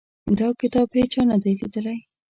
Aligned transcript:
دا 0.37 0.47
کتاب 0.61 0.87
هیچا 0.99 1.21
نه 1.29 1.37
دی 1.43 1.51
لیدلی. 1.59 1.97